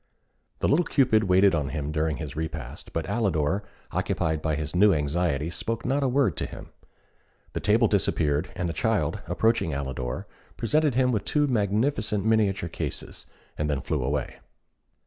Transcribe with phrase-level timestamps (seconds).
[0.61, 3.61] The little Cupid waited on him during his repast, but Alidor,
[3.91, 6.69] occupied by his new anxiety, spoke not a word to him.
[7.53, 10.25] The table disappeared, and the child, approaching Alidor,
[10.57, 13.27] presented him with two magnificent miniature cases,
[13.59, 14.37] and then flew away.